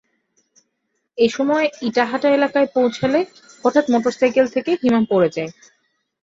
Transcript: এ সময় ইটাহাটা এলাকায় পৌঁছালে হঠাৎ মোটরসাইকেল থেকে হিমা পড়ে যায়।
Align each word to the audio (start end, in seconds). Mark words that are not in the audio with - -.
এ 1.17 1.27
সময় 1.29 1.65
ইটাহাটা 1.81 2.27
এলাকায় 2.29 2.67
পৌঁছালে 2.75 3.19
হঠাৎ 3.63 3.85
মোটরসাইকেল 3.93 4.45
থেকে 4.55 4.71
হিমা 4.81 5.01
পড়ে 5.11 5.29
যায়। 5.29 5.51